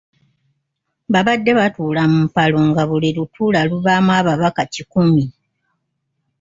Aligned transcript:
Babadde 1.13 1.51
batuula 1.59 2.01
mu 2.11 2.17
mpalo 2.27 2.59
nga 2.69 2.83
buli 2.89 3.09
lutuula 3.17 3.59
lubaamu 3.69 4.11
ababaka 4.19 4.63
kikumi. 4.73 5.23